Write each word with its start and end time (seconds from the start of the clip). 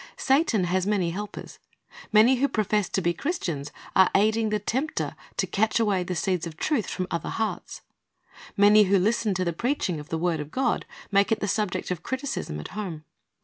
Satan 0.17 0.63
has 0.63 0.87
many 0.87 1.11
helpers. 1.11 1.59
Many 2.11 2.37
who 2.37 2.47
profess 2.47 2.89
to 2.89 3.01
be 3.03 3.13
Christians 3.13 3.71
are 3.95 4.09
aiding 4.15 4.49
the 4.49 4.57
tempter 4.57 5.15
to 5.37 5.45
catch 5.45 5.79
away 5.79 6.01
the 6.01 6.15
seeds 6.15 6.47
of 6.47 6.57
truth 6.57 6.87
from 6.87 7.05
other 7.11 7.29
hearts. 7.29 7.81
Many 8.57 8.85
who 8.85 8.97
listen 8.97 9.35
to 9.35 9.45
the 9.45 9.53
preach 9.53 9.87
ing 9.89 9.99
of 9.99 10.09
the 10.09 10.17
word 10.17 10.39
of 10.39 10.49
God 10.49 10.87
make 11.11 11.31
it 11.31 11.39
the 11.39 11.47
subject 11.47 11.91
of 11.91 12.01
criticism 12.01 12.59
at 12.59 12.69
home. 12.69 13.03